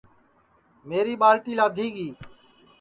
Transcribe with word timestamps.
میری 0.87 1.15
ٻالٹی 1.21 1.53
لادھی 1.59 1.87
گی 1.95 2.09